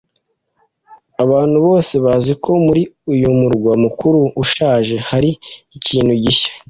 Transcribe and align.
Abantu 1.23 1.57
bose 1.67 1.93
bazi 2.05 2.33
ko 2.43 2.51
muri 2.65 2.83
uyu 3.13 3.29
murwa 3.39 3.73
mukuru 3.83 4.19
ushaje 4.43 4.95
hari 5.09 5.29
ikintu 5.77 6.11
gishya 6.23 6.51